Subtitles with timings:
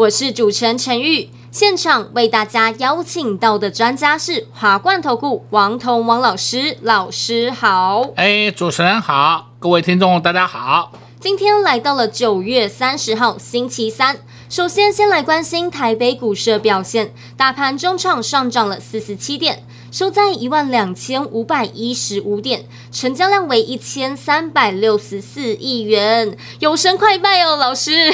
[0.00, 1.28] 我是主持人陈玉。
[1.50, 8.06] 现场为大家邀请到的专家是华冠投顾王彤王老师，老师好。
[8.16, 10.92] 哎，主持人好，各位听众大家好。
[11.20, 14.16] 今天来到了九月三十号星期三，
[14.48, 19.62] 首先先来关心台北股市的表现，大盘中场上涨了四十七点。
[19.90, 26.36] 收在一万两千五百一十五点，成交量为一千三百六十四亿元。
[26.60, 28.08] 有神快拜哦，老师！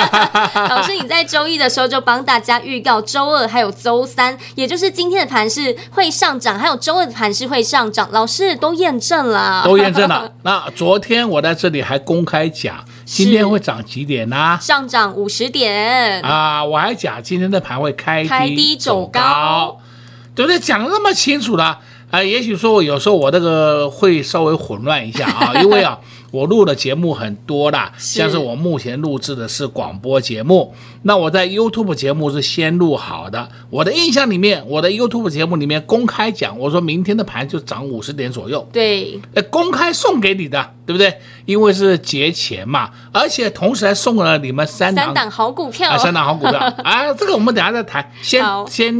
[0.70, 10.32] 老师，你在周一的时候就帮大家预告，周二还有周三，也就是今天的盘势会上涨，还有周二的盘势会上涨，老师都验证了，都验证了。
[10.42, 14.58] 那昨天我在这里还公开讲，今天会涨几点呢、啊？
[14.62, 16.64] 上涨五十点啊！
[16.64, 19.78] 我还讲今天的盘会开低，开低走高。
[20.38, 20.58] 对不对？
[20.60, 21.80] 讲的那么清楚了啊、
[22.12, 22.24] 呃！
[22.24, 25.98] 也许说，我有时候我这个会稍微混乱一下啊，因为啊。
[26.30, 33.48] 我录的节目很多啦，像是我目前录制的是广播节目，那我在 YouTube 节目是先录好的。
[33.70, 38.68] 我的印象里面，我的 YouTube 节目里面公开讲，我说明天的盘就涨五十点左右。
[38.70, 39.18] 对，
[39.50, 41.18] 公开送给你的，对不对？
[41.46, 47.10] 因为是节前嘛，而且同时还送了你们三档三档好股票，啊、三档好股票 啊！
[47.14, 48.92] 这个我们等下再谈，先先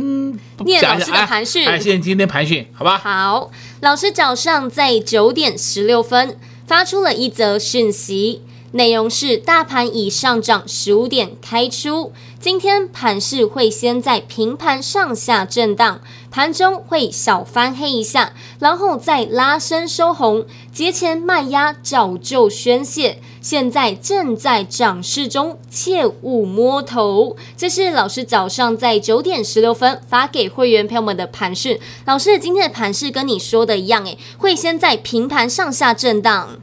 [0.81, 1.29] 讲一下
[1.67, 2.97] 哎，先今天盘讯，好吧？
[2.97, 6.39] 好，老师早上在九点十六分。
[6.69, 27.37] 发出了一则讯息，内容是大盘已上涨十五点开出，今天盘势会先在平盘上下震荡，盘中会小翻黑一下，然后再拉升收红，节前卖压早就宣泄，现在正在涨势中，切勿摸头。
[27.57, 31.81] 这是老师早上在九点十六分发给会员朋友们的盘势。
[32.05, 36.61] 老师今天的盘势跟你说的一样，诶，会先在平盘上下震荡。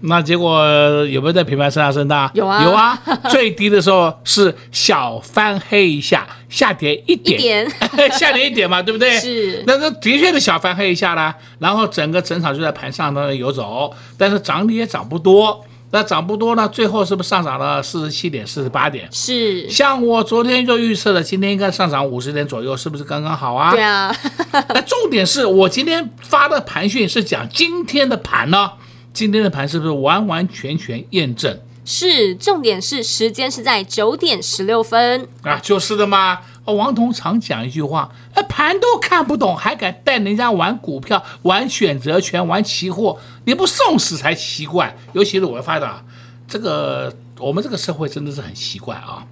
[0.00, 0.64] 那结果
[1.06, 2.30] 有没有在平盘上下震荡？
[2.34, 2.98] 有啊，有啊。
[3.30, 7.70] 最低的时候是小翻黑一下，下跌一点，一点
[8.16, 9.18] 下跌一点嘛，对不对？
[9.18, 9.64] 是。
[9.66, 15.64] 那那的确是小翻黑一下啦，然后整个整场就在盘上头游走，但是涨的也涨不多。
[15.90, 19.08] 那涨不多呢，最后是不是上涨了四十七点、四十八点？
[19.10, 19.68] 是。
[19.70, 23.72] 像我昨天就预测了，今天应该上涨五十点左右，是不是刚刚好啊？
[23.72, 24.14] 对啊。
[24.68, 28.70] 那重点是我今天发的盘讯是讲今天的盘呢。
[29.18, 31.58] 今天的盘是不是完完全全验证？
[31.84, 36.38] 是，重点是时间是在九点十六分啊，就是的嘛。
[36.66, 44.96] 王彤常讲一句话，那盘都看不懂，还敢带人家玩股票、玩选择权、玩期货，你不送死才奇怪。
[45.14, 46.04] 尤其是我发的，
[46.46, 49.26] 这个我们这个社会真的是很奇怪啊，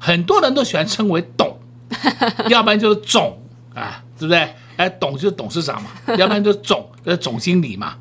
[0.00, 1.56] 很多人都喜欢称为懂，
[2.50, 3.40] 要不然就是总
[3.72, 4.52] 啊，对不对？
[4.78, 7.94] 哎，董就是董事长嘛，要不然就是总，呃，总经理嘛。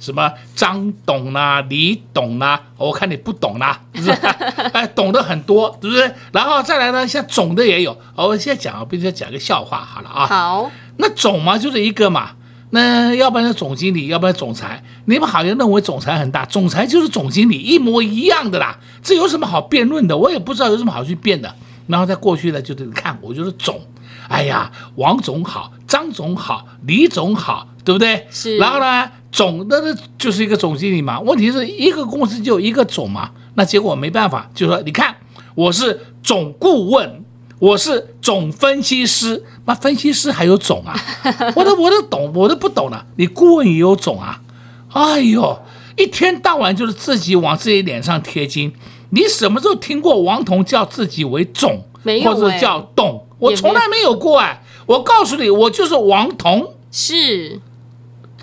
[0.00, 4.12] 什么张董啊，李董啊，我看你不懂啦，是不是？
[4.72, 6.10] 哎，懂得很多，对不对？
[6.32, 7.96] 然后再来呢，像总的也有。
[8.16, 10.26] 我现在讲，我必须要讲个笑话，好了啊。
[10.26, 10.70] 好。
[10.96, 12.30] 那总嘛，就是一个嘛。
[12.72, 14.82] 那要不然是总经理，要不然总裁。
[15.06, 18.78] 你们好像认为总裁很大，总裁就是总经理，一模一样的啦。
[19.02, 20.16] 这有什么好辩论的？
[20.16, 21.54] 我也不知道有什么好去辩的。
[21.88, 23.80] 然后在过去呢，就是看我就是总。
[24.28, 28.28] 哎呀，王总好，张总好，李总好，对不对？
[28.30, 28.56] 是。
[28.56, 29.10] 然后呢？
[29.32, 35.14] 总的就是一个总经理嘛，问题是一个公司就一个总嘛，那结果没办法，就说你看
[35.54, 37.24] 我是总顾问，
[37.58, 40.94] 我是总分析师，那分析师还有总啊，
[41.54, 44.40] 我都我都懂，我都不懂了，你顾问也有总啊，
[44.92, 45.60] 哎呦，
[45.96, 48.72] 一天到晚就是自己往自己脸上贴金，
[49.10, 53.26] 你什么时候听过王彤叫自己为总，没有、欸、或者叫董？
[53.38, 57.60] 我从来没有过哎，我告诉你，我就是王彤，是。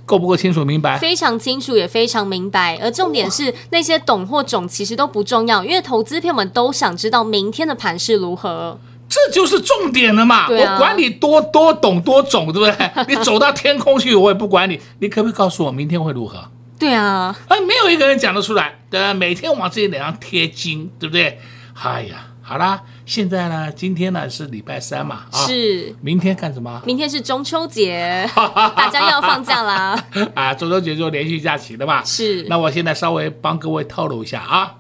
[0.08, 0.98] 够不够清楚明白？
[0.98, 2.80] 非常清楚，也非常明白。
[2.82, 8.80] 而重点是，那些懂或种其实都不重要，因为投资票我们都想知道明天的盘势如何。
[9.10, 10.48] 这就是重点了嘛！
[10.48, 12.92] 对啊、我管你多多懂多种，对不对？
[13.16, 14.80] 你走到天空去，我也不管你。
[15.00, 16.38] 你可不可以告诉我明天会如何？
[16.80, 18.80] 对啊，哎，没有一个人讲得出来。
[18.90, 21.40] 对啊，每天往自己脸上贴金，对不对？
[21.82, 22.27] 哎呀。
[22.50, 26.82] 好啦，现在呢，今天呢是礼拜三嘛，啊，是，明天干什么？
[26.86, 28.26] 明天是中秋节，
[28.74, 30.02] 大家要放假啦。
[30.34, 32.02] 啊，中秋节就连续假期的嘛。
[32.06, 34.76] 是，那我现在稍微帮各位透露一下啊，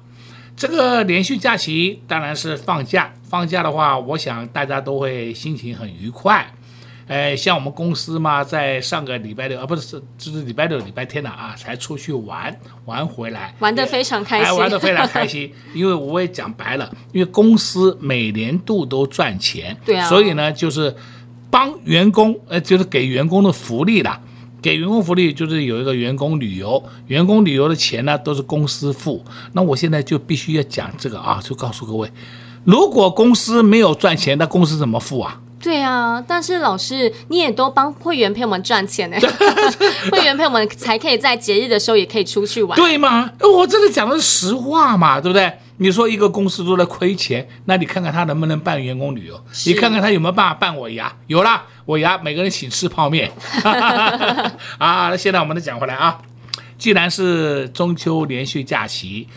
[0.55, 6.49] 这个连续假期当然是放假，放假的话，我想大家都会心情很愉快。
[7.07, 15.49] 哎，像我们公司嘛，在上个礼拜六啊，不是，就是礼拜六、礼拜天了啊，才出去玩玩回来，玩得非常开心，哎，玩得非常开心。
[15.73, 20.93] 因为我也讲白了，因为公司每年度都赚钱，对啊，所以呢，就是
[21.49, 24.19] 帮员工，呃，就是给员工的福利啦，
[24.61, 29.23] 给员工福利就是有一个员工旅游，员工旅游的钱呢都是公司付。
[29.53, 32.11] 那我现在就必须要讲这个啊，就告诉各位，
[32.65, 35.39] 如果公司没有赚钱，那公司怎么付啊？
[35.59, 39.17] 对啊，但是老师，你也都帮会员陪我们赚钱呢，
[40.11, 43.31] 会员陪我们才可以在节日的时候也可以出去玩，对吗？
[43.39, 45.51] 我这个讲的是实话嘛，对不对？
[45.79, 49.39] 你说一个公司都在亏钱，那你看看他能不能办员工旅游？
[49.65, 51.11] 你看看他有没有办法办尾牙？
[51.27, 53.31] 有啦，尾牙每个人请吃泡面。
[54.77, 56.19] 啊，那现在我们再讲回来啊，
[56.77, 59.27] 既然是中秋连续假期。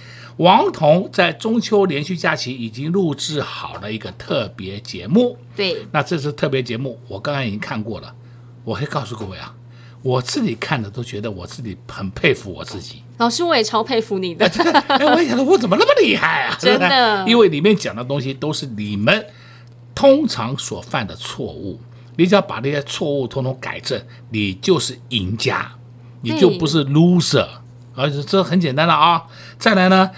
[0.41, 5.37] 王彤在中秋连续假期已经录制好了一个特别节目。
[5.55, 8.15] 对，那这次特别节目我刚刚已经看过了，
[8.65, 9.55] 我会告诉各位啊，
[10.01, 13.03] 我自己看的都觉得我自己很佩服我自己。
[13.19, 14.47] 老师，我也超佩服你的。
[14.89, 16.57] 哎，我也想说，我怎么那么厉害啊？
[16.59, 19.27] 真的，因为里面讲的东西都是你们
[19.95, 21.79] 通常所犯的错误，
[22.17, 24.01] 你只要把那些错误统统改正，
[24.31, 25.71] 你就是赢家，
[26.23, 27.47] 你就不是 loser。
[27.97, 29.25] 而且这很简单了啊！
[29.59, 30.11] 再来呢，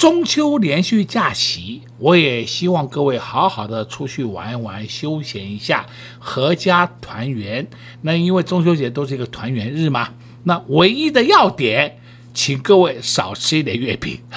[0.00, 5.84] 中秋连续假期，我也希望各位好好的出去玩一玩，休闲一下，
[6.24, 7.68] 阖家团圆。
[8.00, 10.14] 那因为中秋节都是一个团圆日嘛，
[10.44, 11.99] 那唯一的要点。
[12.32, 14.18] 请各位少吃一点月饼，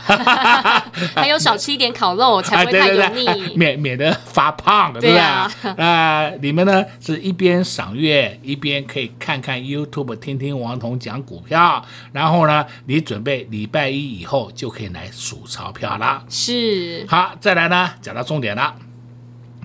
[1.16, 5.22] 还有少吃一点烤肉，才不会太油腻，对 对对，免免得发胖的，对不对？
[5.22, 16.24] 啊，呃，你们呢是一边赏月，一边可以看看 YouTube，听听王彤讲股票，然后呢，你准备礼拜一以后就可以来数钞票了。
[16.30, 18.74] 是，好，再来呢，讲到重点了，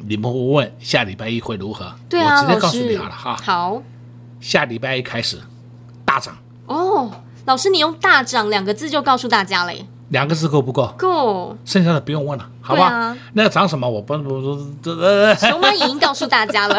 [0.06, 1.94] 你们会问下礼拜一会如何？
[2.08, 3.36] 对啊，我直接告诉你好了哈。
[3.42, 3.82] 好，
[4.38, 5.38] 下礼拜一开始
[6.04, 6.36] 大涨
[6.66, 7.10] 哦。
[7.48, 9.86] 老师，你用“大涨”两个字就告诉大家嘞？
[10.10, 10.86] 两个字够不够？
[10.98, 11.56] 够。
[11.64, 12.88] 剩下的不用问了，好吧？
[12.92, 13.88] 啊、那个涨什么？
[13.88, 15.34] 我不不不这呃。
[15.34, 16.78] 索马已经告诉大家了。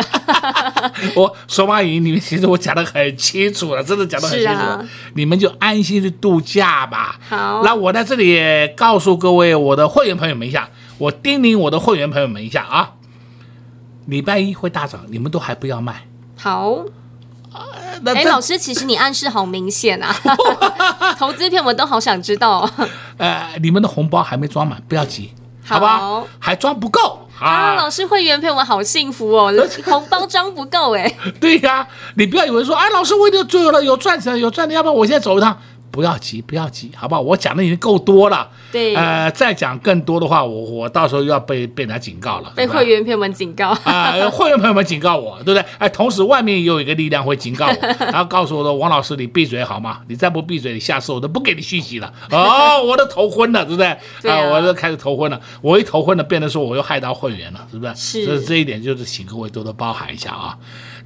[1.17, 4.75] 我索马已经，你们其实我讲的很清楚了，真的讲的很清楚了。
[4.75, 7.19] 啊、你们就安心去度假吧。
[7.27, 7.63] 好。
[7.63, 8.39] 那我在这里
[8.75, 10.69] 告诉各位我的会员朋友们一下，
[10.99, 12.91] 我叮咛我的会员朋友们一下啊，
[14.05, 16.05] 礼拜一会大涨，你们都还不要卖。
[16.37, 16.85] 好。
[18.05, 20.15] 哎，老师，其实你暗示好明显啊！
[21.17, 22.69] 投资片我都好想知道。
[23.17, 25.33] 呃，你们的红包还没装满，不要急，
[25.65, 26.23] 好吧？
[26.39, 27.75] 还装不够啊！
[27.75, 29.53] 老师会员陪我好幸福哦，
[29.85, 31.13] 红包装不够哎。
[31.39, 35.57] 对呀，你不要以为说，哎，老师我已经做了，有赚钱，有赚的，要不然我现在走一趟。
[35.99, 37.19] 不要急，不要急，好不好？
[37.19, 38.47] 我讲的已经够多了。
[38.71, 42.53] 对，呃，再讲更多的话，我我到时候又要被被人家警告了。
[42.55, 44.31] 被会员朋友们警告啊、呃！
[44.31, 45.65] 会员朋友们警告我，对不对？
[45.77, 49.99] 哎，同时外面也有一个力量会警告我， 然后告诉我说：“王老师，你闭嘴好吗？
[50.07, 52.13] 你再不闭嘴，你下次我都不给你续集了。
[52.31, 53.97] ”哦，我都头昏了，对不对？
[54.21, 55.41] 对啊，啊，我都开始头昏了。
[55.61, 57.93] 我一头昏了，变得说我又害到会员了，是不是？
[57.95, 58.25] 是。
[58.25, 60.57] 所以这一点就是请各位多多包涵一下啊。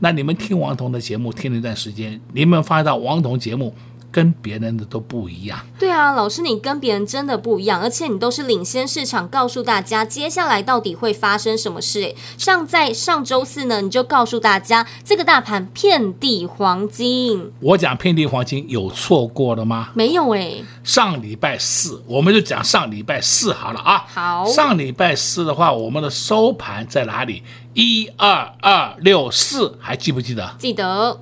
[0.02, 3.74] 那你们听王彤的节目听了一段时间，你们发现到王彤节目。
[4.14, 5.60] 跟别人的都不一样。
[5.80, 12.02] 对啊，老师，你跟别人真的不一样，而且你都是领先市场，告诉大家接下来到底会发生什么事。
[12.04, 17.52] 诶，像在上周四呢，你就告诉大家这个大盘遍地黄金。
[17.60, 19.90] 我讲遍地黄金有错过了吗？
[19.96, 20.64] 没有诶。
[20.84, 24.06] 上礼拜四我们就讲上礼拜四好了啊。
[24.14, 24.46] 好。
[24.46, 27.42] 上礼拜四的话，我们的收盘在哪里？
[27.74, 30.56] 一二二六四，还记不记得？
[30.60, 31.20] 记得。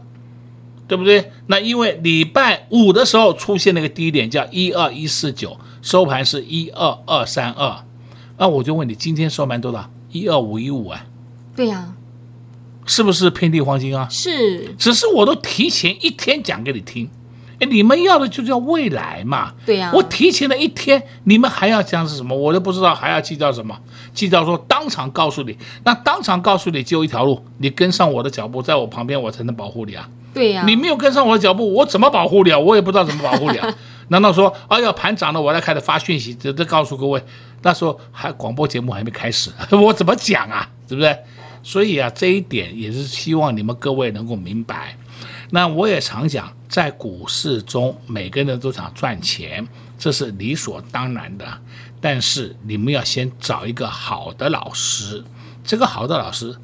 [0.92, 1.32] 对不对？
[1.48, 7.86] 那因为礼拜五的时候出现那个低点叫一二一四九，收盘是一二二三二，
[8.38, 9.90] 那我就问你，今天收盘多少？
[10.12, 11.06] 一二五一五啊？
[11.56, 11.94] 对呀，
[12.86, 14.06] 是不是遍地黄金啊？
[14.12, 17.10] 是，只是我都提前一天讲给你听，
[17.62, 19.54] 哎，你们要的就叫未来嘛？
[19.66, 22.36] 对呀，我提前了一天，你们还要讲是什么？
[22.36, 23.78] 我都不知道还要计较什么？
[24.14, 30.10] 计较说当场告诉你，那当场告诉你就一条路，你跟上我的脚步，在我旁边，我才能保护你啊。
[30.34, 32.58] 对呀、啊，你没有跟上我的脚步，我怎么保护你啊？
[32.58, 33.68] 我也不知道怎么保护你啊。
[34.10, 37.24] 难道说，哎呀，盘涨了，我来开始发讯息，这这告诉各位，
[37.62, 40.68] 那时候还广播节目还没开始， 我怎么讲啊？
[40.88, 41.16] 对不对？
[41.64, 44.98] 所以啊，这一点也是希望你们各位能够明白。
[45.52, 49.68] 那我也常讲，在股市中，每个人都想赚钱，
[50.00, 51.46] 这是理所当然的。
[52.00, 55.22] 但是你们要先找一个好的老师，
[55.66, 56.56] 这个好的老师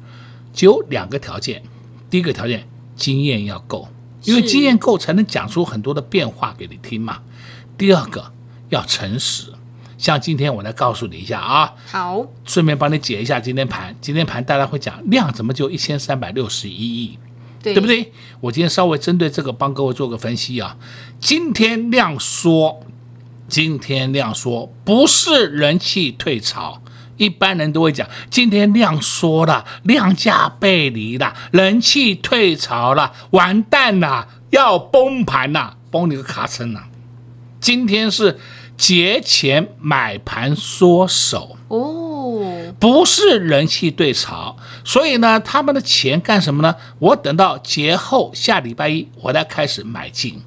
[0.54, 1.62] 就有两个条件，
[2.08, 2.66] 第一个条件。
[2.96, 3.86] 经验要够，
[4.24, 7.20] 因为经验够才能讲出很多的变化给你听嘛。
[7.76, 8.32] 第二个
[8.70, 9.52] 要诚实，
[9.96, 13.94] 像今天我来告诉你一下啊，好，顺便帮你解一下今天盘。
[14.00, 17.18] 今天盘大家会讲量怎么就一千三百六十一亿，
[17.62, 18.12] 对，对不对？
[18.40, 20.76] 我今天稍微针对这个帮各位做个分析啊。
[21.20, 22.80] 今天量缩，
[23.48, 26.80] 今天量缩不是人气退潮，
[27.16, 36.84] 一般人都会讲今天量缩了，量价背离了，人气退潮了，完蛋了，要崩盘了，崩你个卡称了！
[37.60, 38.38] 今天是。
[38.78, 42.07] 节前买盘缩手哦，
[42.78, 46.76] 不是人气退潮，所以呢，他们的钱干什么呢？
[47.00, 50.40] 我等到节后下礼拜一，我再开始买进，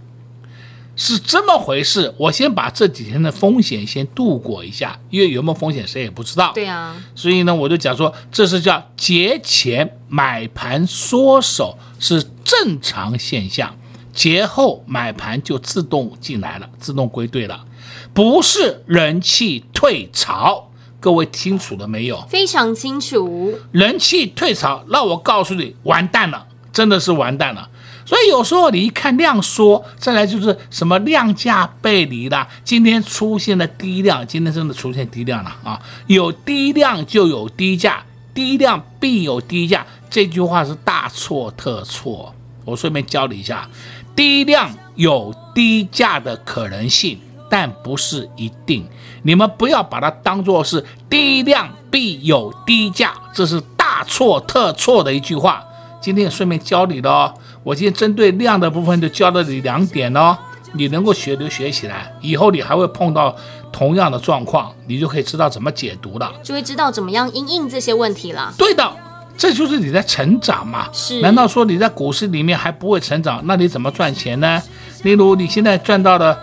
[0.96, 2.14] 是这么回事。
[2.18, 6.54] 我先把这几天的风险先度过一下，因为有没有风险谁也不知道。
[6.54, 13.76] 对啊，所以呢，我就讲说，这是叫节前买盘缩手是正常现象，
[14.14, 17.66] 节后买盘就自动进来了，自动归队了。
[18.14, 20.71] 不是人气退潮，
[21.02, 22.24] 各位清楚了没有？
[22.30, 23.54] 非常清楚。
[23.72, 27.68] 人气退潮，那我告诉你，完蛋了，真的是完蛋了。
[28.06, 32.48] 所以有时候你一看量缩，再来就是什么量价背离了。
[32.64, 35.82] 今天出现了低量，今天真的出现低量了啊！
[36.08, 38.04] 有低量就有低价，
[38.34, 42.34] 低量必有低价，这句话是大错特错。
[42.64, 43.68] 我顺便教你一下，
[44.16, 47.20] 低量有低价的可能性。
[47.52, 48.88] 但不是一定，
[49.24, 55.62] 你们不要把它当做是低量必有低价，这是大错特错的一句话。
[56.00, 60.38] 今天也顺便教你了哦，我今天针对量的部分就教了你两点哦，
[60.76, 63.36] 你能够学就学起来，以后你还会碰到
[63.70, 68.54] 同样的状况，你就可以知道怎么解读了，就会知道怎么样应应这些问题了。
[68.58, 68.90] 对的，
[69.38, 70.88] 这就是你在成长嘛。
[70.94, 73.42] 是，难道说你在股市里面还不会成长？
[73.44, 74.64] 那你怎么赚钱呢？
[75.04, 76.40] 例如你现在赚到的。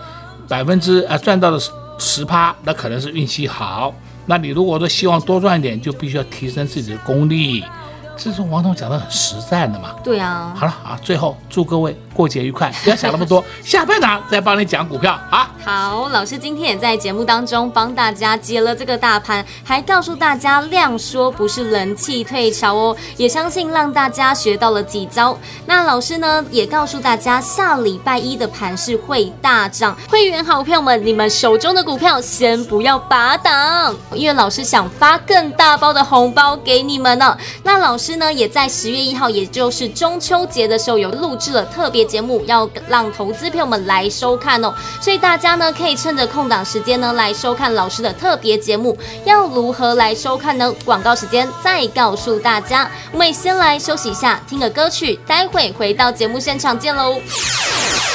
[0.49, 1.59] 百分之啊赚到了
[1.97, 3.93] 十趴，那可能是运气好。
[4.25, 7.63] 那你如果说希望多赚一点，就必须要提升自己的功力。
[8.19, 9.91] 这是王总讲的很实在的嘛。
[10.03, 10.53] 对啊。
[10.55, 15.49] 好了啊，最后祝各位过节愉快，不要想那么多， 下半场再帮你讲股票啊。
[15.63, 25.37] 好，老师今天也在节目当中帮大家接了这个大盘，还告诉大家量缩不是人气退潮哦，也相信让大家学到了几招。
[25.65, 37.37] 那老师呢也告诉大家，下礼拜一的盘是会大涨，会员好票们，你们手中的股票先不要拔档，因为老师想发更大包的红包给你们呢。
[37.63, 45.49] 那老师呢也在十月一号，也就是中秋节的时候有录制了特别节目，要让投资朋友们来收看哦，所以大家。
[45.59, 48.97] 呢，可以趁着空档时间呢来收看老师的特别节目。
[49.25, 50.73] 要如何来收看呢？
[50.85, 52.89] 广告时间再告诉大家。
[53.11, 57.19] 我们先来休息一下，听个歌曲，待会回到节目现场见喽！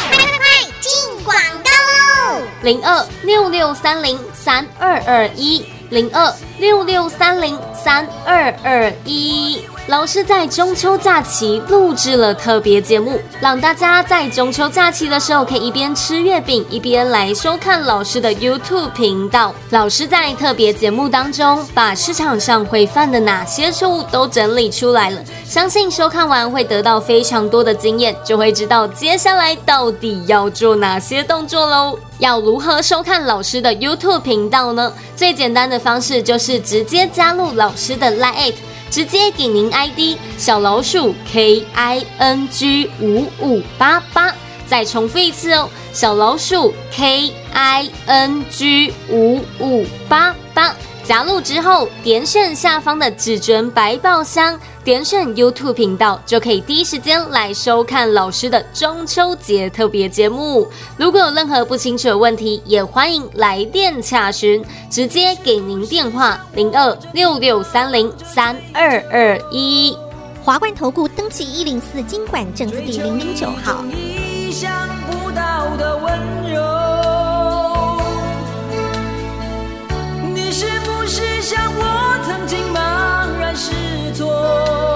[0.09, 0.47] 快快快，
[0.81, 2.43] 进广告喽！
[2.63, 9.67] 零二六六三零三二二一，零二六六三零三二二一。
[9.87, 19.55] 老师在中秋假期录制了特别节目，让大家在中秋假期的时候可以一边吃月饼一边来收看老师的 YouTube 频道。
[19.69, 31.99] 老师在特别节目当中把市场上会犯的哪些错误都整理出来了，相信收看完会得到非常多的经验，就会知道接下来到底要做哪些动作喽。
[32.21, 34.91] 要如何收看老师的 YouTube 频道呢？
[35.15, 38.55] 最简单的方式就是直接加入老师的 Line。
[38.91, 44.35] 直接给您 ID 小老鼠 K I N G 五五八八，
[44.67, 50.75] 再重复一次哦，小老鼠 K I N G 五五八八。
[51.05, 60.67] 加入之后，点选下方的至尊百宝箱，点选 YouTube 频道，就可以第一时间来收看老师的中秋节特别节目。
[60.97, 69.95] 如果有任何不清楚的问题，也欢迎来电洽询，直接给您电话零二六六三零三二二一。
[70.43, 73.85] 华冠投顾登记一零四金管证字第零零九号。
[81.07, 84.94] 是像我曾经茫然失措。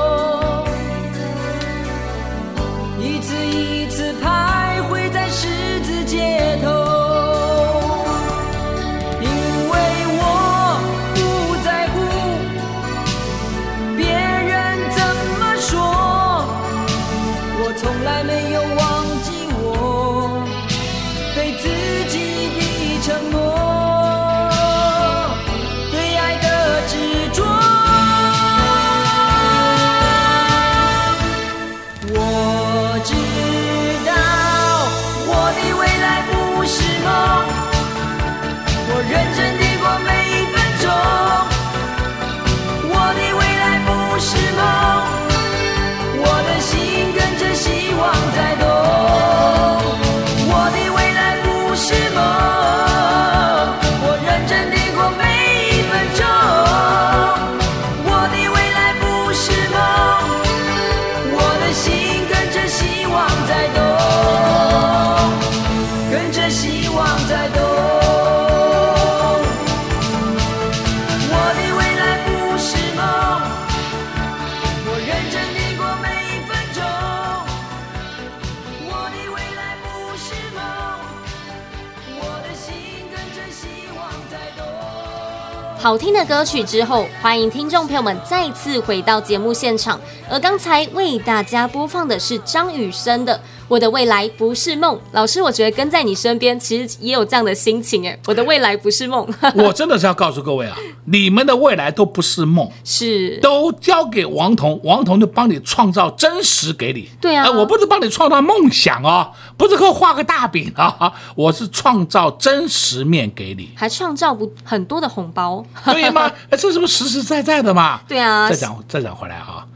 [85.88, 89.98] 好听的歌曲之后，欢迎听众朋友们再次回到节目现场。
[90.28, 93.34] 而刚才为大家播放的是张雨生的
[93.68, 94.96] 《我的未来不是梦》。
[95.12, 98.18] 老师，我觉得跟在你身边，其实也有这样的心情哎。
[98.26, 99.28] 我的未来不是梦。
[99.54, 107.08] 我真的是要告诉各位啊，你们的未来都不是梦，是都交给王彤，王彤就帮你创造真实给你。
[107.20, 115.64] 对啊，哎，我不是帮你创造梦想哦，不是给我画个大饼啊， 我是创造真实面给你，还创造不很多的红包。
[115.84, 116.30] 对吗？
[116.50, 118.00] 哎，这是不是实实在在的嘛？
[118.08, 118.48] 对啊。
[118.48, 119.66] 再讲再讲回来啊，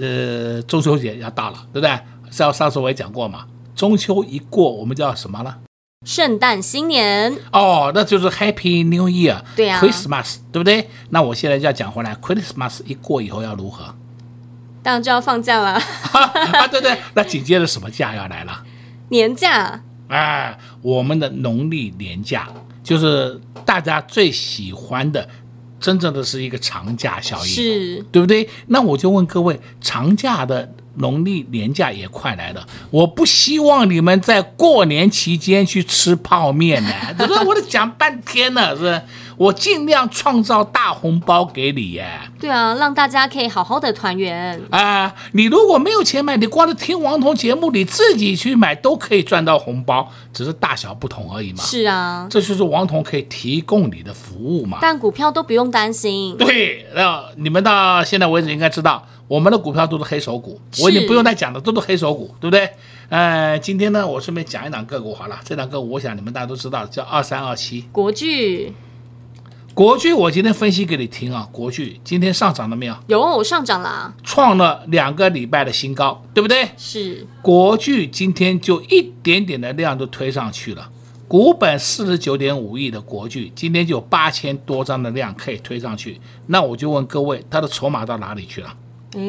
[0.00, 1.98] 呃，中秋节要到了，对不对？
[2.30, 5.58] 上上次我也讲过嘛，中秋一过，我们叫什么了？
[6.04, 7.36] 圣诞新年。
[7.52, 9.42] 哦，那就是 Happy New Year。
[9.56, 9.80] 对啊。
[9.80, 10.88] Christmas，对不对？
[11.10, 13.94] 那我现在就要讲回来，Christmas 一过以后要如何？
[14.82, 15.72] 当然就要放假了。
[16.12, 18.62] 啊，对对，那紧接着什么假要来了？
[19.08, 19.82] 年假。
[20.08, 22.48] 哎，我们的农历年假
[22.82, 25.28] 就是大家最喜欢的。
[25.80, 28.48] 真正的是一个长假效应，是对不对？
[28.66, 37.44] 那我就问各位，长假的农历年假也快来了，我不希望你们在过年期间去吃泡面呢，对不对？
[37.44, 39.02] 我都讲半天了，是不是？
[39.38, 42.08] 我尽量创造大红包给你耶。
[42.40, 45.14] 对啊，让大家可以好好的团圆啊！
[45.30, 51.62] 你如果没有钱买，你光是听王彤节目，你自己去买都可以赚到红包，只是大小不同而已嘛。
[51.62, 54.78] 是啊，这就是王彤可以提供你的服务嘛。
[54.80, 56.36] 但股票都不用担心。
[56.36, 62.68] 对，那你们到现在为止应该知道，我们的股票都是黑手股，我已经不用再讲了，都是黑手股，对不对？
[63.10, 68.72] 呃，今天呢，我顺便讲一档个股好了，这档个股我想你们大家都知道，叫二三二七国巨。
[69.74, 71.48] 国巨，我今天分析给你听啊。
[71.52, 72.96] 国巨今天上涨了没有？
[73.06, 76.70] 有，上涨了，创了两个礼拜的新高，对不对？
[76.76, 77.24] 是。
[77.42, 80.90] 国巨今天就一点点的量都推上去了，
[81.28, 86.20] 股本四十九点五亿的国巨，今天就有八千多张的量可以推上去。
[86.46, 88.74] 那我就问各位，它的筹码到哪里去了？
[89.14, 89.20] 哎，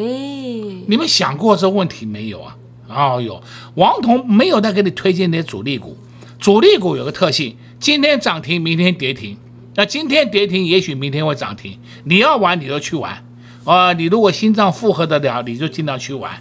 [0.88, 2.56] 你们想过这问题没有啊？
[2.90, 3.42] 哦哟，
[3.76, 5.96] 王彤没有再给你推荐那些主力股，
[6.40, 9.38] 主力股有个特性，今天涨停，明天跌停。
[9.76, 11.78] 那今天跌停，也许明天会涨停。
[12.04, 13.24] 你要玩，你就去玩，
[13.64, 16.32] 啊、你如果心脏负荷得了，你就尽量去玩。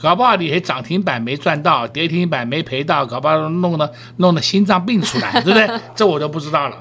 [0.00, 5.68] 搞不好你还涨停板没赚到，跌停板没赔到，搞不好弄得弄得心脏病出来，对不对？
[5.96, 6.76] 这我就不知道了。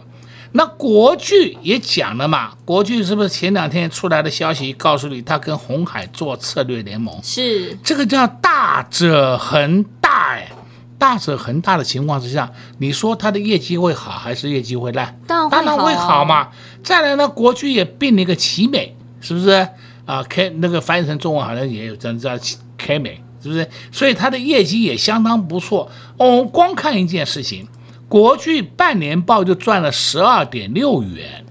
[0.53, 7.19] 那国巨也讲了嘛，国巨是不是前两天出来的消息告诉你，他跟红海做策略联盟？
[7.21, 10.49] 是，这个叫大者恒大，哎。
[10.95, 15.19] 大者恒大的情况之下，你说它的业绩会好还是业绩会烂？
[15.27, 16.47] 当然会好，嘛。
[16.81, 19.67] 再来呢，国巨也并了一个奇美，是不是
[20.05, 22.39] 啊？K 那个翻译成中文好像也有这叫
[22.77, 23.67] K 美，是不是？
[23.91, 25.91] 所以它的业绩也相当不错。
[26.17, 27.67] 哦，光看一件事情，
[28.13, 31.43] 国巨半年报就赚了十二点六元，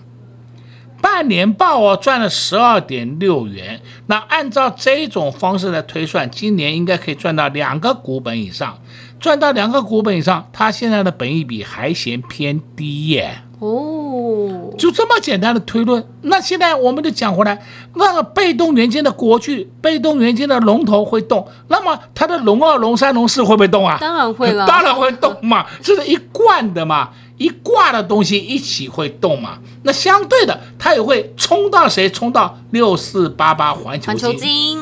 [1.01, 3.81] 半年报哦赚了十二点六元。
[4.07, 8.79] 那按照这种方式来推算，今年应该可以赚到两个股本以上。
[9.19, 13.43] 赚到两个股本以上，它现在的本益比还嫌偏低耶。
[13.63, 16.05] 哦，就这么简单的推论。
[16.23, 17.63] 那现在我们就讲回来，
[17.95, 23.99] 那个被动元件的国巨，被动元件的龙头会动，那么它的龙二、龙三、龙四会不会动啊？
[24.01, 29.61] 当然会了，当然会动嘛，这是一贯的嘛，一挂的东西一起会动嘛。
[29.85, 32.11] 那相对的，它也会冲到谁？
[32.11, 34.13] 冲到六四八八环球金。
[34.13, 34.79] 环球晶，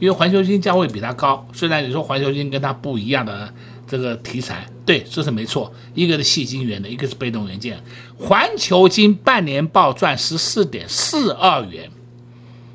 [0.00, 3.48] 因为环球金价位比它高，虽然你说环球金跟它不一样的。
[3.86, 5.72] 这个题材对，这是没错。
[5.94, 7.82] 一个是细晶元的，一个是被动元件。
[8.18, 11.90] 环球金半年报赚十四点四二元，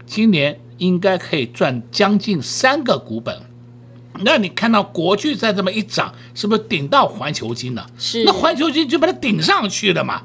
[0.06, 3.42] 今年应该可以赚将近三个股本。
[4.22, 7.88] 那你看到国巨再这么一涨，是不是顶到环球金了？
[7.98, 8.24] 是。
[8.26, 10.24] 那环球金就把它顶上去了嘛？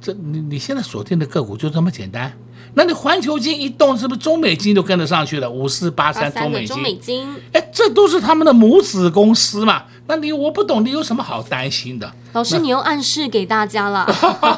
[0.00, 2.32] 这你你现在锁定的个股就这么简单。
[2.74, 5.50] 那你环球金一动，是不是中美金就跟得上去了？
[5.50, 9.84] 五四八三中美金，中美晶，哎，这都是他们的母子公司嘛。
[10.08, 12.10] 那你我不懂，你有什么好担心的？
[12.32, 14.06] 老师，你又暗示给大家了。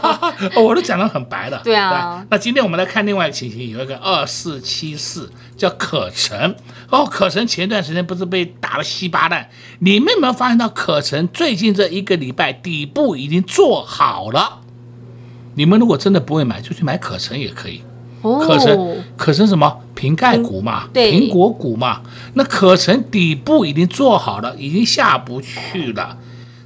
[0.54, 1.60] 我都讲得很白了。
[1.64, 2.24] 对啊。
[2.30, 6.54] 那今天我们来看另外一个情形，有一个二四七四叫可成
[6.88, 9.50] 哦，可成前段时间不是被打了稀巴烂？
[9.80, 14.60] 你们有没有发现到可成最近这一个礼拜底部已经做好了？
[15.56, 17.82] 你们如果真的不会买，就去买可成也可以。
[18.22, 18.38] 哦。
[18.46, 19.80] 可成，可成什么？
[19.94, 22.00] 瓶盖股嘛，对，苹果股嘛，
[22.34, 26.16] 那可成底部已经做好了，已经下不去了。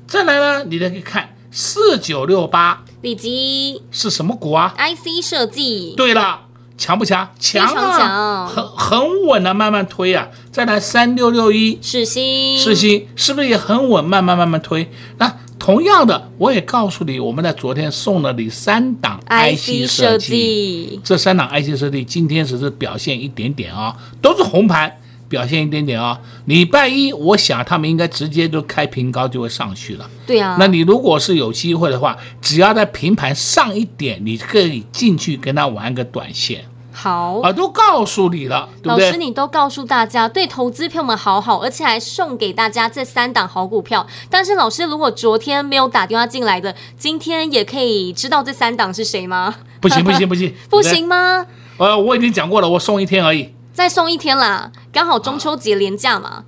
[0.06, 5.94] 再来呢，你再可以看四九六八，以及是什么股啊？IC 设计。
[5.96, 6.42] 对了，
[6.78, 7.28] 强不强？
[7.40, 10.28] 强啊，强很很稳啊，慢慢推啊。
[10.52, 14.04] 再来三六六一，是新，是新是不是也很稳？
[14.04, 14.88] 慢慢慢慢推。
[15.18, 24.94] 那同样的，我也告诉你，我们在昨天送了你三档 IC 设计，这三档 IC 设计今天只是表现一点点啊，都是红盘，
[25.26, 26.20] 表现一点点啊。
[26.44, 30.06] 礼拜一，我想他们应该直接就开平高就会上去了。
[30.26, 36.62] 对啊，那你如果是有机会的话，只要在平盘上一点，你可以进去跟他玩个短线。
[36.96, 39.06] 好啊，都告诉你了，对不对？
[39.06, 44.06] 老师，你都告诉大家，对投资票们好好，而且还送给大家这三档好股票。
[44.30, 49.56] 但是，老师如果昨天没有打电话进来的，今天也可以知道这三档是谁吗？
[49.80, 51.44] 不行，不行，不行， 不行吗？
[51.78, 56.44] 呃，我已经讲过了，我送一天而已，再送一天啦，刚好中秋节连假嘛，啊、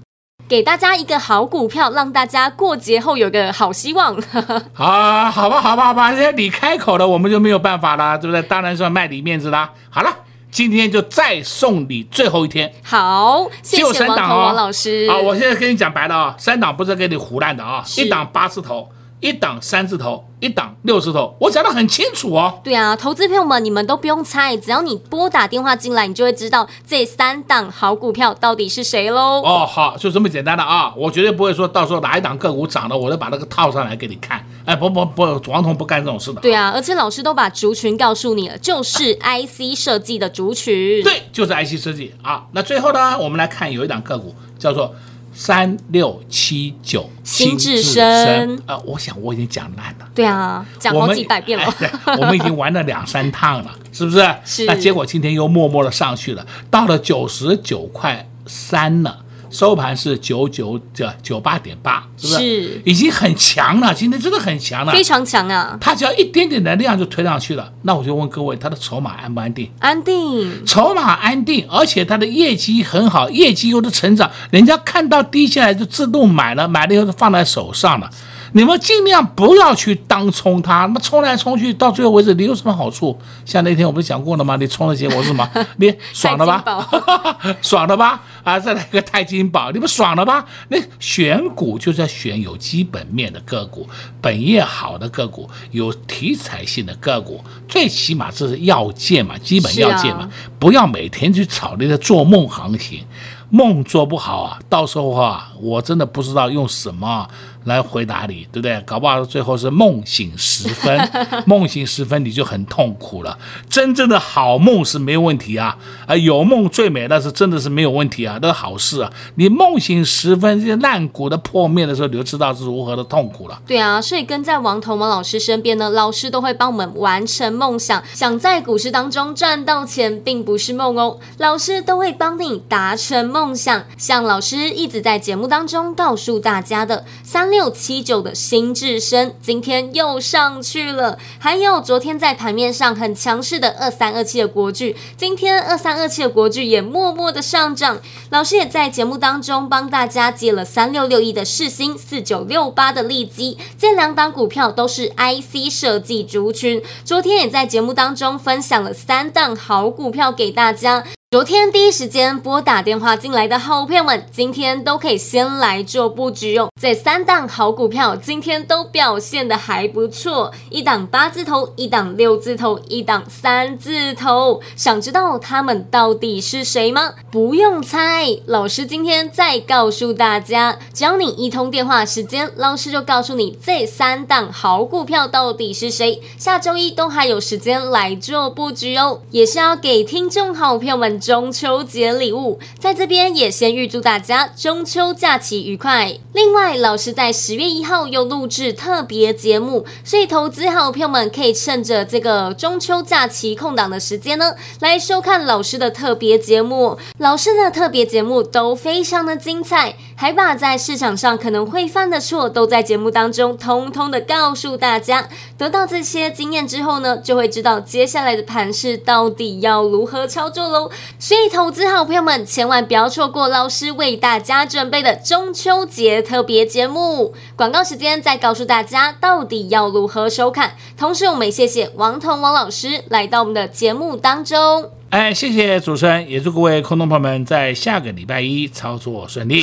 [0.49, 4.17] 给大家一个好股票，让大家过节后有个好希望。
[4.79, 8.41] 啊，好吧，好吧，好吧，你开口了，我们就没有办法了，对不对？
[8.43, 9.73] 当然是要卖你面子啦。
[9.91, 10.09] 好了。
[10.57, 15.07] 今天就再送你最后一天，好，谢谢王彤王老师。
[15.11, 18.88] 好，我现在跟你讲白了啊，三档不是给你胡乱的啊，一档八字头，
[19.21, 22.59] 一档三字头，一档六字头，我讲的很清楚哦。
[22.64, 29.42] 对啊，投资朋友们，你们都不用猜，只要你拨打电话进来，你就会知道这三档好股票到底是谁喽。
[29.42, 34.42] 哦，好，就这么简单的啊，我绝对不会说到时候哪一档个股涨了，我就把那个套上来给你看。
[34.67, 36.41] 哎，不不不，王彤不干这种事的。
[36.43, 41.03] 对啊，而且老师都把族群告诉你了，就是 IC 设计的族群。
[41.03, 42.45] 对，就是 IC 设计啊。
[42.53, 44.95] 那最后呢，我们来看有一档个股叫做。
[45.39, 48.81] 三六七九，新智深啊！
[48.87, 50.09] 我想我已经讲烂了。
[50.15, 51.67] 对啊，讲好几百遍了。
[51.67, 54.27] 我们，我们已经玩了两三趟了，是不是？
[54.47, 54.65] 是。
[54.65, 59.19] 那结果今天又默默的上去了，到了九十九块三了。
[59.57, 62.38] 收盘是九九九九八点八，是不是？
[62.38, 63.95] 是，已经很强了。
[63.95, 65.79] 今天真的很强了，非常强啊！
[65.81, 67.73] 它只要一点点的量就推上去了。
[67.81, 69.71] 那我就问各位，它的筹码安不安定？
[69.79, 78.11] 安定，筹码安定，而且它的业绩很好，业绩又是成长，人家看到低下来就自动买了，买了以后就放在手上了。
[78.53, 83.19] 你们尽量不要去当冲它，那么冲来冲去，到最后为止，你有什么好处？
[83.45, 84.57] 像那天我不是讲过了吗？
[84.57, 85.49] 你冲的结果是什么？
[85.79, 86.89] 你爽了吧？
[87.63, 88.23] 爽了吧？
[88.45, 90.45] 啊，再来一个钛金宝，你不爽了吧？
[90.69, 93.89] 那选股就是要选有基本面的个股，
[94.21, 103.05] 本业好的个股，有题材性的个股，最起码这是要件嘛，基本要件嘛，啊、不要每天去炒那个做梦行情。
[103.49, 107.29] 梦做不好啊，到时候啊，我真的不知道用什么
[107.67, 108.81] 来回答你，对不对？
[108.87, 111.11] 搞不好最后是梦醒时分，
[111.47, 113.39] 梦醒时分你就很痛苦了。
[113.69, 115.77] 真正的好梦是没有问题啊，
[116.07, 119.13] 啊，有梦最美，那是真的是没有问题啊，那是好事啊。
[119.35, 123.61] 你梦醒时分，这些烂股的破灭的时候，你就知道是如何的痛苦了。
[123.67, 128.03] 对啊，所以跟在王彤王老师身边呢，老师都会帮我们完成梦想。
[128.15, 133.27] 想在股市当中赚到钱，并不是梦哦，老师都会帮你达成。
[133.27, 141.19] 梦想像老师一直在节目当中告诉大家的三六七九的新智深，今天又上去了。
[141.38, 147.99] 还有昨天在盘面上很强势的二三二七的国剧，今天二三二七的国剧也默默的上涨。
[148.29, 156.83] 老师也在节目当中帮大家借了三六六一的世星，四九六八的利基，这两档股票都是 IC 设计族群。
[157.07, 161.03] 昨天也在节目当中分享了三档好股票给大家。
[161.37, 166.70] 昨天第一时间拨打电话进来的好朋友们，今天都可以先来做布局哦。
[166.81, 174.62] 这三档好股票今天都表现的还不错，一档八字头，一档六字头，一档三字头。
[174.77, 177.12] 想知道他们到底是谁吗？
[177.31, 186.22] 不用猜，老师今天再告诉大家，只要你一通电话时间，老师就告诉你这三档好股票到底是谁。
[186.38, 191.20] 下周一都还有时间来做布局哦，也是要给听众好朋友们。
[191.27, 196.17] 中秋节礼物，在这边也先预祝大家中秋假期愉快。
[196.33, 206.97] 另外，老师在十月一号又录制特别节目，所以投资好朋友们可以趁着这个中秋假期空档的时间呢，来收看老师的特别节目。
[207.19, 215.29] 老师的特别节目都非常的精彩，还把在市场上可能会犯的错，都在节目当中通通的告诉大家。
[215.59, 220.91] 得到这些经验之后呢，就会知道接下来的盘势到底要如何操作喽。
[221.19, 227.35] 所以，投资好朋友们千万不要错过老师为大家准备的中秋节特别节目。
[227.55, 230.77] 广告时间，再告诉大家到底要如何收看。
[230.97, 234.91] 同时，我们也谢谢王彤王老师来到我们的节目当中。
[235.11, 239.63] 哎，谢谢主持人，也祝各位空洞朋友们在下个礼拜一操作顺利。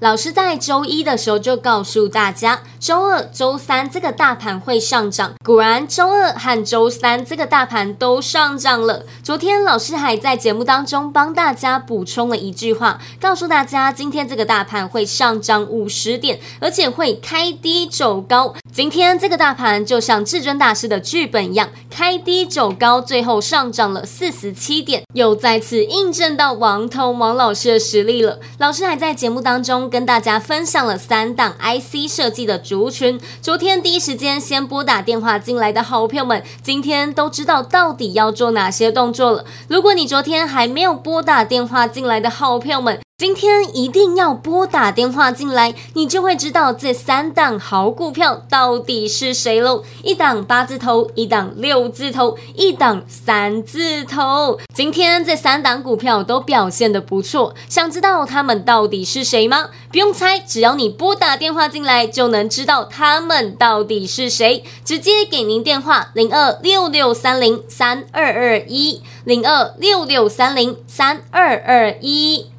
[0.00, 5.32] 老师在周一的时候就告诉大家，周二、周三这个大盘会上涨。
[5.42, 9.06] 果然，周二和周三这个大盘都上涨了。
[9.22, 18.54] 昨天老师还在节目当中帮大家补充了一句话，告诉大家今天这个大盘会上涨五十点，而且会开低走高。
[18.70, 28.38] 今天这个大盘就像至尊大师的剧本一样，开低走高，最后上涨了四十七点，又再次印证到王彤王老师的实力了。
[28.58, 29.85] 老师还在节目当中。
[29.88, 33.20] 跟大家分享了三档 IC 设计的族群。
[33.40, 39.44] 昨天第一时间先拨打电话进来的好朋友们，今天都知道到底要做哪些动作了。
[39.68, 49.82] 如果你昨天还没有拨打电话进来的好朋友们，今天一定要拨打电话进来，你就会知道这三档好股票到底是谁喽。
[50.02, 54.58] 一档八字头，一档六字头，一档三字头。
[54.74, 59.70] 今天这三档股票都表现得不错，想知道他们到底是谁吗？
[59.90, 64.62] 不用猜，只要你拨打电话进来，就能知道他们到底是谁。
[64.84, 72.50] 直接给您电话：零二六六三零三二二一，零二六六三零三二二一。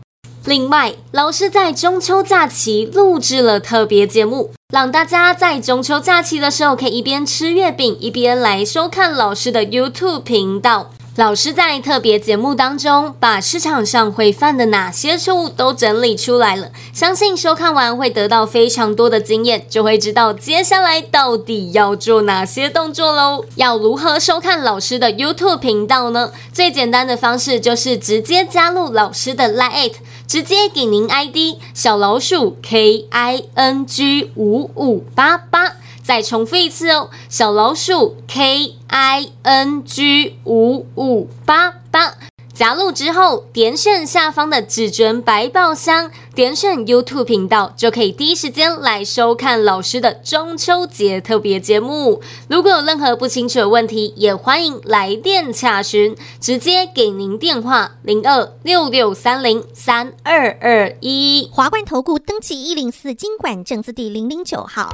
[0.47, 10.91] 另外，老师在中秋假期录制了特别节目，让大家在中秋假期的时候可以一边吃月饼，一边来收看老师的 YouTube 频道。
[11.17, 23.43] 老师在特别节目当中，把市场上会犯的哪些错误都整理出来了，相信收看完会得到非常多的经验，就会知道接下来到底要做哪些动作喽。
[23.55, 26.31] 要如何收看老师的 YouTube 频道呢？
[26.53, 29.93] 最简单的方式就是直接加入老师的 Line，
[30.27, 35.77] 直接给您 ID 小老鼠 K I N G 五五八八。
[36.03, 42.13] 再重复一次哦，小老鼠 K I N G 五五八八，
[42.53, 52.21] 加入之后点选下方的至尊百宝箱，点选 YouTube 频道，就可以第一时间来收看老师的中秋节特别节目。
[52.49, 61.49] 如果有任何不清楚的问题，也欢迎来电洽询，直接给您电话零二六六三零三二二一。
[61.51, 64.93] 华冠投顾登记一零四金管证字第零零九号。